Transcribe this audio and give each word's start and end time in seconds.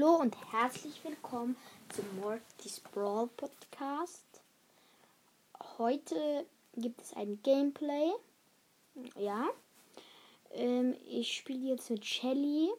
Hallo 0.00 0.16
und 0.16 0.34
herzlich 0.50 1.04
willkommen 1.04 1.56
zum 1.90 2.04
Mortis 2.20 2.80
Brawl 2.80 3.28
Podcast. 3.36 4.24
Heute 5.76 6.46
gibt 6.74 7.02
es 7.02 7.12
ein 7.12 7.38
Gameplay. 7.42 8.12
Ja. 9.18 9.48
Ähm, 10.52 10.96
ich 11.06 11.36
spiele 11.36 11.68
jetzt 11.68 11.90
mit 11.90 12.06
Shelly 12.06 12.70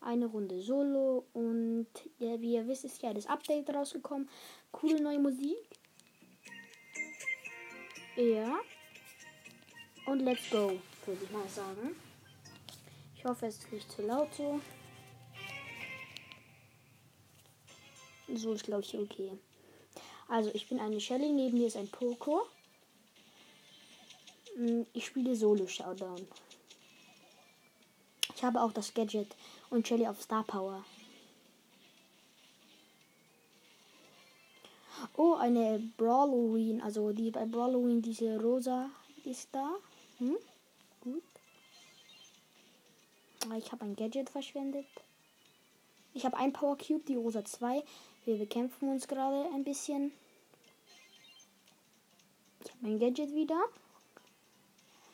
eine 0.00 0.26
Runde 0.26 0.62
Solo 0.62 1.26
und 1.34 1.88
ja, 2.18 2.40
wie 2.40 2.54
ihr 2.54 2.66
wisst, 2.66 2.84
ist 2.84 3.02
ja 3.02 3.12
das 3.12 3.26
Update 3.26 3.68
rausgekommen. 3.68 4.30
Coole 4.70 5.02
neue 5.02 5.18
Musik. 5.18 5.58
Ja. 8.16 8.60
Und 10.06 10.20
let's 10.20 10.48
go, 10.48 10.78
würde 11.04 11.24
ich 11.24 11.30
mal 11.32 11.48
sagen. 11.48 11.96
Ich 13.14 13.24
hoffe, 13.26 13.46
es 13.46 13.58
ist 13.58 13.72
nicht 13.72 13.92
zu 13.92 14.02
laut 14.02 14.32
so. 14.34 14.60
So 18.34 18.52
ist, 18.52 18.64
glaube 18.64 18.82
ich, 18.82 18.96
okay. 18.96 19.32
Also, 20.28 20.50
ich 20.54 20.68
bin 20.68 20.80
eine 20.80 21.00
Shelly, 21.00 21.30
neben 21.30 21.58
mir 21.58 21.66
ist 21.66 21.76
ein 21.76 21.88
Poco. 21.88 22.46
Hm, 24.56 24.86
ich 24.92 25.06
spiele 25.06 25.36
Solo 25.36 25.66
Showdown. 25.66 26.26
Ich 28.34 28.42
habe 28.42 28.60
auch 28.60 28.72
das 28.72 28.94
Gadget 28.94 29.36
und 29.70 29.86
Shelly 29.86 30.06
auf 30.06 30.20
Star 30.20 30.44
Power. 30.44 30.84
Oh, 35.16 35.34
eine 35.34 35.78
Brawloween, 35.96 36.80
also 36.80 37.12
die 37.12 37.30
bei 37.30 37.44
Brawloween, 37.44 38.00
diese 38.00 38.40
rosa 38.40 38.90
ist 39.24 39.48
da. 39.52 39.76
Hm? 40.18 40.36
Gut. 41.02 41.22
Ah, 43.50 43.56
ich 43.58 43.70
habe 43.72 43.84
ein 43.84 43.96
Gadget 43.96 44.30
verschwendet. 44.30 44.86
Ich 46.14 46.24
habe 46.26 46.36
ein 46.36 46.52
Power 46.52 46.76
Cube, 46.76 47.04
die 47.06 47.16
rosa 47.16 47.44
2. 47.44 47.82
Wir 48.24 48.36
bekämpfen 48.36 48.90
uns 48.90 49.08
gerade 49.08 49.50
ein 49.54 49.64
bisschen. 49.64 50.12
Ich 52.62 52.70
habe 52.70 52.78
mein 52.82 52.98
Gadget 52.98 53.34
wieder. 53.34 53.60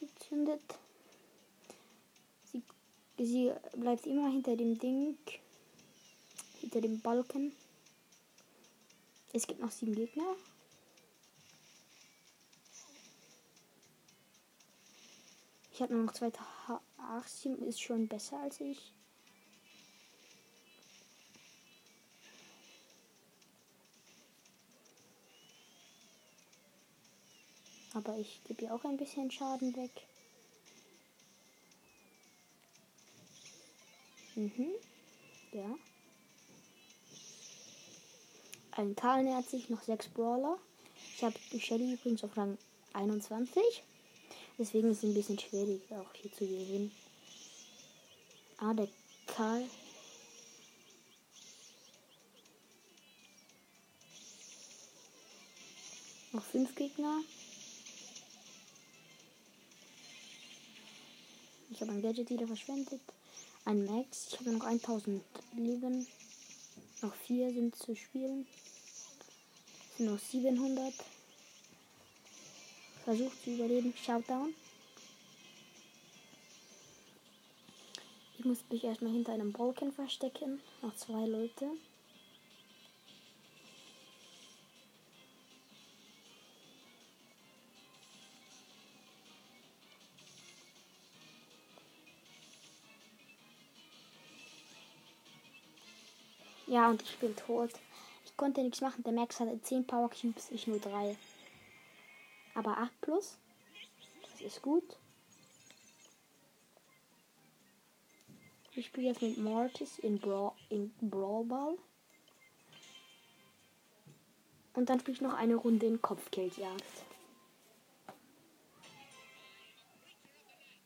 Gezündet. 0.00 0.62
Sie, 2.44 2.62
sie 3.18 3.52
bleibt 3.76 4.06
immer 4.06 4.28
hinter 4.30 4.56
dem 4.56 4.78
Ding. 4.78 5.16
Hinter 6.60 6.80
dem 6.80 7.00
Balken. 7.00 7.52
Es 9.32 9.46
gibt 9.46 9.60
noch 9.60 9.70
sieben 9.70 9.94
Gegner. 9.94 10.34
Ich 15.72 15.80
habe 15.80 15.94
nur 15.94 16.04
noch 16.04 16.12
zwei. 16.12 16.32
Ach, 16.98 17.26
sieben 17.28 17.62
ist 17.62 17.80
schon 17.80 18.08
besser 18.08 18.38
als 18.40 18.60
ich. 18.60 18.92
Aber 27.94 28.16
ich 28.18 28.40
gebe 28.44 28.64
ihr 28.64 28.74
auch 28.74 28.84
ein 28.84 28.96
bisschen 28.96 29.30
Schaden 29.30 29.74
weg. 29.76 29.90
Mhm. 34.36 34.70
Ja. 35.52 35.74
Ein 38.72 38.94
Karl 38.94 39.24
nähert 39.24 39.50
sich, 39.50 39.68
noch 39.68 39.82
sechs 39.82 40.08
Brawler. 40.08 40.58
Ich 41.16 41.24
habe 41.24 41.34
die 41.52 41.60
Shelly 41.60 41.92
übrigens 41.94 42.22
auf 42.22 42.36
Rang 42.36 42.56
21. 42.92 43.82
Deswegen 44.58 44.90
ist 44.90 44.98
es 44.98 45.04
ein 45.04 45.14
bisschen 45.14 45.38
schwierig, 45.38 45.82
auch 45.92 46.12
hier 46.14 46.32
zu 46.32 46.46
gewinnen. 46.46 46.92
Ah, 48.58 48.72
der 48.72 48.88
Karl. 49.26 49.64
Noch 56.32 56.44
fünf 56.44 56.74
Gegner. 56.76 57.22
Ich 61.80 61.88
habe 61.88 61.96
ein 61.96 62.02
Gadget 62.02 62.28
wieder 62.28 62.46
verschwendet. 62.46 63.00
Ein 63.64 63.86
Max. 63.86 64.28
Ich 64.28 64.38
habe 64.38 64.52
noch 64.52 64.66
1000 64.66 65.22
Leben. 65.56 66.06
Noch 67.00 67.14
vier 67.14 67.50
sind 67.54 67.74
zu 67.74 67.96
spielen. 67.96 68.46
Es 69.90 69.96
sind 69.96 70.10
noch 70.10 70.18
700. 70.18 70.92
Versucht 73.04 73.42
zu 73.42 73.52
überleben. 73.52 73.94
Shoutdown. 73.96 74.54
Ich 78.38 78.44
muss 78.44 78.58
mich 78.68 78.84
erstmal 78.84 79.12
hinter 79.12 79.32
einem 79.32 79.52
Balken 79.54 79.90
verstecken. 79.90 80.60
Noch 80.82 80.94
zwei 80.96 81.24
Leute. 81.24 81.64
Ja, 96.70 96.88
und 96.88 97.02
ich 97.02 97.18
bin 97.18 97.34
tot. 97.34 97.72
Ich 98.24 98.36
konnte 98.36 98.62
nichts 98.62 98.80
machen. 98.80 99.02
Der 99.02 99.12
Max 99.12 99.40
hatte 99.40 99.60
10 99.60 99.88
Power 99.88 100.08
Cubes, 100.08 100.52
ich 100.52 100.68
nur 100.68 100.78
3. 100.78 101.16
Aber 102.54 102.78
8 102.78 103.00
plus. 103.00 103.38
Das 104.22 104.40
ist 104.40 104.62
gut. 104.62 104.84
Ich 108.76 108.86
spiele 108.86 109.08
jetzt 109.08 109.20
mit 109.20 109.36
Mortis 109.38 109.98
in, 109.98 110.20
Brawl, 110.20 110.52
in 110.68 110.94
Brawl 111.00 111.44
Ball. 111.44 111.76
Und 114.74 114.88
dann 114.88 115.00
spiele 115.00 115.16
ich 115.16 115.20
noch 115.20 115.34
eine 115.34 115.56
Runde 115.56 115.86
in 115.86 116.00
Kopfgeldjagd. 116.00 116.84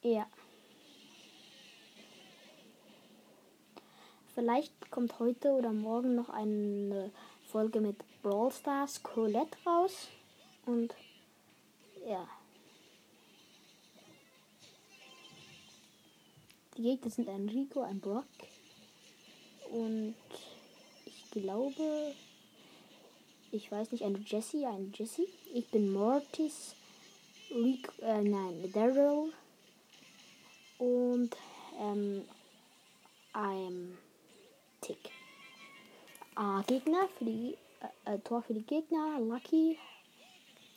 Ja. 0.00 0.26
Vielleicht 4.36 4.90
kommt 4.90 5.18
heute 5.18 5.52
oder 5.52 5.72
morgen 5.72 6.14
noch 6.14 6.28
eine 6.28 7.10
Folge 7.50 7.80
mit 7.80 7.96
Brawl 8.22 8.52
Stars 8.52 9.02
Colette 9.02 9.56
raus. 9.64 10.08
Und 10.66 10.94
ja. 12.06 12.28
Die 16.76 16.82
Gegner 16.82 17.10
sind 17.10 17.30
ein 17.30 17.48
Rico, 17.48 17.80
ein 17.80 17.98
Brock. 17.98 18.26
Und 19.70 20.14
ich 21.06 21.30
glaube, 21.30 22.14
ich 23.52 23.72
weiß 23.72 23.90
nicht, 23.90 24.04
ein 24.04 24.22
Jesse, 24.26 24.68
ein 24.68 24.92
Jesse. 24.94 25.26
Ich 25.54 25.70
bin 25.70 25.90
Mortis, 25.94 26.74
Rico, 27.50 27.90
äh, 28.02 28.20
nein, 28.20 28.70
Daryl. 28.70 29.32
Und 30.76 31.34
ähm, 31.80 32.28
I'm 33.32 33.96
Tick. 34.86 35.10
Ah, 36.36 36.62
Gegner 36.68 37.08
für 37.18 37.24
die 37.24 37.56
äh, 38.04 38.14
äh, 38.14 38.18
Tor 38.20 38.40
für 38.42 38.54
die 38.54 38.62
Gegner. 38.62 39.18
Lucky 39.18 39.76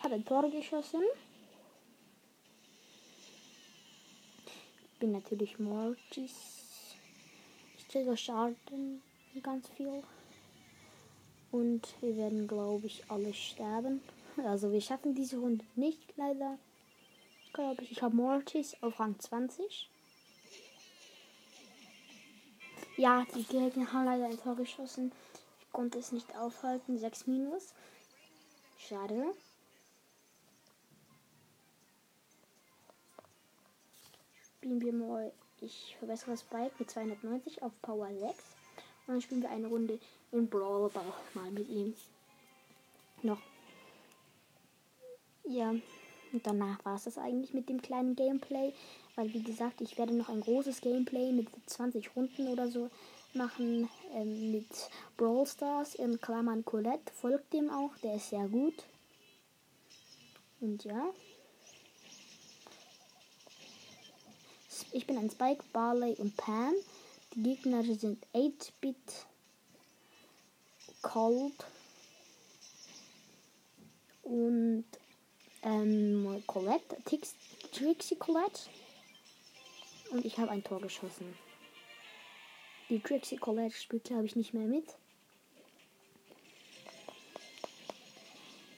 hat 0.00 0.10
ein 0.10 0.24
Tor 0.24 0.50
geschossen. 0.50 1.02
Bin 4.98 5.12
natürlich 5.12 5.60
Mortis. 5.60 6.96
Ich 7.78 7.86
kriege 7.86 8.16
Schaden 8.16 9.02
ganz 9.40 9.68
viel. 9.76 10.02
Und 11.52 11.94
wir 12.00 12.16
werden, 12.16 12.48
glaube 12.48 12.86
ich, 12.86 13.04
alle 13.08 13.32
sterben. 13.32 14.02
Also 14.44 14.72
wir 14.72 14.80
schaffen 14.80 15.14
diese 15.14 15.36
Runde 15.36 15.62
nicht, 15.76 16.16
leider. 16.16 16.58
Glaube 17.52 17.84
ich. 17.84 17.92
Ich 17.92 18.02
habe 18.02 18.16
Mortis 18.16 18.74
auf 18.80 18.98
Rang 18.98 19.18
20. 19.20 19.91
Ja, 23.02 23.26
die 23.34 23.42
Gegner 23.42 23.92
haben 23.92 24.04
leider 24.04 24.26
ein 24.26 24.38
Tor 24.38 24.54
geschossen. 24.54 25.10
Ich 25.58 25.72
konnte 25.72 25.98
es 25.98 26.12
nicht 26.12 26.36
aufhalten. 26.36 26.96
6 26.96 27.26
minus. 27.26 27.74
Schade. 28.78 29.34
Spielen 34.44 34.80
wir 34.80 34.92
mal. 34.92 35.32
Ich 35.60 35.96
verbessere 35.98 36.30
das 36.30 36.44
Bike 36.44 36.78
mit 36.78 36.92
290 36.92 37.64
auf 37.64 37.72
Power 37.82 38.06
6. 38.06 38.20
Und 38.20 38.34
dann 39.08 39.20
spielen 39.20 39.42
wir 39.42 39.50
eine 39.50 39.66
Runde 39.66 39.98
in 40.30 40.48
Brawl 40.48 40.88
Ball 40.88 41.12
mal 41.34 41.50
mit 41.50 41.68
ihm. 41.68 41.96
Noch. 43.24 43.42
Ja. 45.42 45.74
Und 46.32 46.46
danach 46.46 46.84
war 46.84 46.96
es 46.96 47.04
das 47.04 47.18
eigentlich 47.18 47.52
mit 47.52 47.68
dem 47.68 47.82
kleinen 47.82 48.16
Gameplay. 48.16 48.72
Weil, 49.16 49.32
wie 49.34 49.42
gesagt, 49.42 49.80
ich 49.80 49.98
werde 49.98 50.14
noch 50.14 50.28
ein 50.28 50.40
großes 50.40 50.80
Gameplay 50.80 51.32
mit 51.32 51.48
20 51.66 52.16
Runden 52.16 52.48
oder 52.48 52.68
so 52.68 52.90
machen 53.34 53.88
ähm, 54.14 54.52
mit 54.52 54.68
Brawl 55.16 55.46
Stars 55.46 55.94
in 55.94 56.20
Klammern 56.20 56.64
Colette. 56.64 57.12
Folgt 57.12 57.52
dem 57.52 57.70
auch, 57.70 57.96
der 58.02 58.16
ist 58.16 58.30
sehr 58.30 58.48
gut. 58.48 58.74
Und 60.60 60.84
ja. 60.84 61.10
Ich 64.92 65.06
bin 65.06 65.16
ein 65.16 65.30
Spike, 65.30 65.64
Barley 65.72 66.14
und 66.18 66.36
Pam. 66.36 66.74
Die 67.34 67.42
Gegner 67.42 67.82
sind 67.82 68.26
8-Bit, 68.34 69.26
Cold 71.00 71.54
und 74.22 74.84
ähm, 75.62 76.42
Colette, 76.46 76.96
Tix, 77.04 77.34
Trixie 77.72 78.16
Colette. 78.16 78.60
Und 80.10 80.24
ich 80.24 80.38
habe 80.38 80.50
ein 80.50 80.62
Tor 80.62 80.80
geschossen. 80.80 81.34
Die 82.88 83.00
Trixie 83.00 83.36
Colette 83.36 83.74
spielt, 83.74 84.04
glaube 84.04 84.26
ich, 84.26 84.36
nicht 84.36 84.52
mehr 84.52 84.66
mit. 84.66 84.84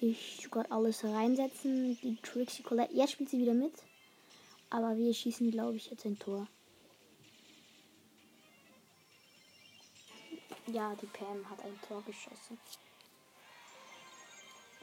Ich 0.00 0.48
gerade 0.50 0.70
alles 0.70 1.02
reinsetzen. 1.02 1.98
Die 2.02 2.16
Trixie 2.22 2.62
Colette. 2.62 2.94
Jetzt 2.94 3.12
spielt 3.12 3.30
sie 3.30 3.38
wieder 3.38 3.54
mit. 3.54 3.72
Aber 4.70 4.96
wir 4.96 5.12
schießen, 5.12 5.50
glaube 5.50 5.76
ich, 5.76 5.90
jetzt 5.90 6.04
ein 6.04 6.18
Tor. 6.18 6.46
Ja, 10.66 10.94
die 10.96 11.06
Pam 11.06 11.48
hat 11.48 11.64
ein 11.64 11.78
Tor 11.86 12.02
geschossen. 12.02 12.58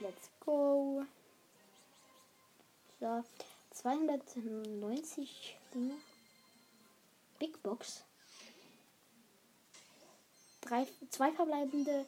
Let's 0.00 0.30
go. 0.40 1.04
So, 3.04 3.22
290 3.72 5.58
Dinge. 5.74 5.92
Big 7.38 7.62
Box. 7.62 8.02
Drei, 10.62 10.86
zwei 11.10 11.30
verbleibende 11.32 12.06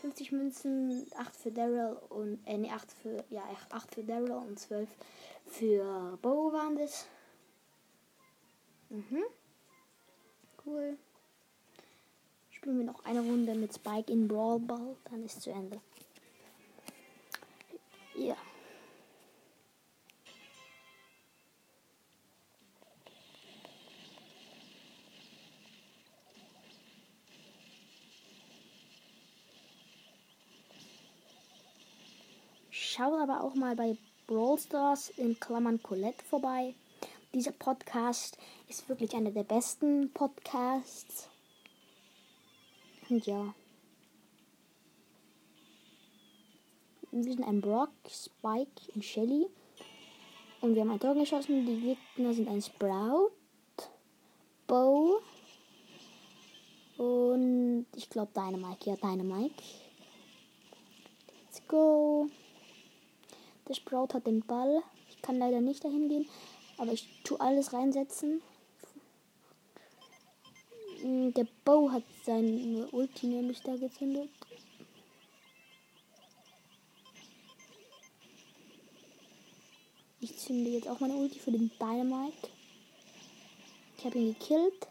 50 0.00 0.32
Münzen, 0.32 1.06
8 1.16 1.36
für 1.36 1.52
Daryl 1.52 1.96
und 2.08 2.44
äh, 2.44 2.58
nee, 2.58 2.72
8 2.72 2.90
für 2.90 3.24
ja, 3.30 3.44
8 3.70 3.94
für 3.94 4.02
Daryl 4.02 4.32
und 4.32 4.58
12 4.58 4.88
für 5.46 6.18
Bo 6.20 6.52
waren 6.52 6.76
das. 6.76 7.06
Mhm. 8.88 9.22
Cool. 10.66 10.98
Spielen 12.50 12.78
wir 12.78 12.86
noch 12.86 13.04
eine 13.04 13.20
Runde 13.20 13.54
mit 13.54 13.72
Spike 13.72 14.10
in 14.10 14.26
Brawl 14.26 14.58
Ball, 14.58 14.96
dann 15.04 15.24
ist 15.24 15.40
zu 15.40 15.50
Ende. 15.50 15.80
Ja. 18.16 18.36
Schaut 32.94 33.18
aber 33.18 33.42
auch 33.42 33.54
mal 33.54 33.74
bei 33.74 33.96
Brawl 34.26 34.58
Stars 34.58 35.08
in 35.16 35.40
Klammern 35.40 35.82
Colette 35.82 36.22
vorbei. 36.26 36.74
Dieser 37.32 37.52
Podcast 37.52 38.36
ist 38.68 38.86
wirklich 38.86 39.14
einer 39.14 39.30
der 39.30 39.44
besten 39.44 40.12
Podcasts. 40.12 41.30
Und 43.08 43.24
ja. 43.26 43.54
Wir 47.12 47.32
sind 47.32 47.44
ein 47.44 47.62
Brock, 47.62 47.92
Spike 48.10 48.92
und 48.94 49.02
Shelly. 49.02 49.46
Und 50.60 50.74
wir 50.74 50.82
haben 50.82 50.90
ein 50.90 51.00
Tor 51.00 51.14
geschossen. 51.14 51.64
Die 51.64 51.96
Gegner 52.14 52.34
sind 52.34 52.46
ein 52.46 52.60
Sprout, 52.60 53.32
Bo 54.66 55.22
und 56.98 57.86
ich 57.96 58.10
glaube 58.10 58.32
Dynamite. 58.34 58.90
Ja, 58.90 58.96
Dynamite. 58.96 59.62
Let's 61.46 61.66
go. 61.66 62.28
Der 63.72 63.76
Sprout 63.76 64.08
hat 64.12 64.26
den 64.26 64.42
Ball. 64.42 64.82
Ich 65.08 65.22
kann 65.22 65.38
leider 65.38 65.62
nicht 65.62 65.82
dahin 65.82 66.10
gehen. 66.10 66.28
Aber 66.76 66.92
ich 66.92 67.08
tue 67.24 67.40
alles 67.40 67.72
reinsetzen. 67.72 68.42
Mm, 71.02 71.30
der 71.30 71.46
Bow 71.64 71.90
hat 71.90 72.02
seine 72.22 72.86
Ulti 72.88 73.28
nämlich 73.28 73.62
da 73.62 73.74
gezündet. 73.76 74.28
Ich 80.20 80.36
zünde 80.36 80.68
jetzt 80.68 80.86
auch 80.86 81.00
meine 81.00 81.14
Ulti 81.14 81.38
für 81.38 81.52
den 81.52 81.70
Dynamite. 81.80 82.50
Ich 83.96 84.04
habe 84.04 84.18
ihn 84.18 84.34
gekillt. 84.34 84.86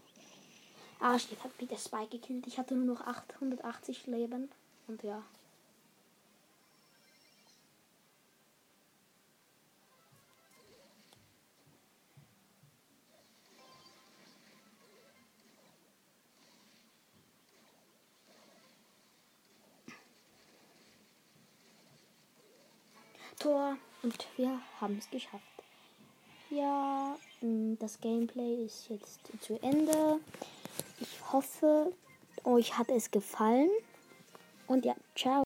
Ah, 1.00 1.16
ich 1.18 1.28
habe 1.44 1.54
wieder 1.60 1.78
Spike 1.78 2.18
gekillt. 2.18 2.48
Ich 2.48 2.58
hatte 2.58 2.74
nur 2.74 2.96
noch 2.96 3.02
880 3.06 4.08
Leben. 4.08 4.50
Und 4.88 5.04
ja. 5.04 5.22
Tor 23.42 23.76
und 24.04 24.28
wir 24.38 24.60
haben 24.80 25.00
es 25.00 25.10
geschafft. 25.10 25.42
Ja, 26.52 27.16
mm, 27.42 27.74
das 27.80 28.00
Gameplay 28.00 28.66
ist 28.66 28.88
jetzt 28.90 29.20
zu 29.42 29.60
Ende. 29.64 30.20
Ich 31.00 31.34
hoffe, 31.34 31.92
euch 32.44 32.78
hat 32.78 32.90
es 32.90 33.10
gefallen. 33.10 33.72
Und 34.68 34.86
ja, 34.86 34.96
ciao. 35.16 35.40